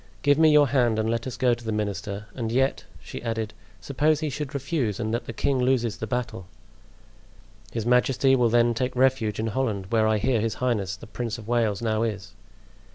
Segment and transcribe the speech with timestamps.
[0.23, 3.53] Give me your hand and let us go to the minister; and yet," she added,
[3.79, 6.47] "suppose he should refuse and that the king loses the battle?"
[7.71, 11.37] "His majesty will then take refuge in Holland, where I hear his highness the Prince
[11.37, 12.33] of Wales now is."